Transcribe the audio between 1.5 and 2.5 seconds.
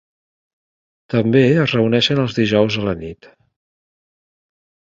es reuneixen els